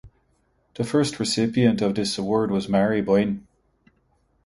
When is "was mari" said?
2.49-3.03